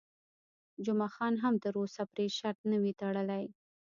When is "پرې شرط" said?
2.11-2.59